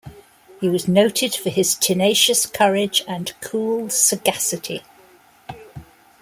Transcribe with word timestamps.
He 0.59 0.67
was 0.67 0.87
noted 0.87 1.35
for 1.35 1.51
his 1.51 1.75
tenacious 1.75 2.47
courage 2.47 3.03
and 3.07 3.31
cool 3.39 3.87
sagacity. 3.91 4.81